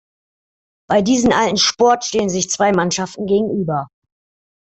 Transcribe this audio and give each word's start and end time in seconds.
Bei 0.89 1.03
diesem 1.03 1.31
alten 1.31 1.57
Sport 1.57 2.05
stehen 2.05 2.27
sich 2.27 2.49
zwei 2.49 2.71
Mannschaften 2.71 3.27
gegenüber. 3.27 3.87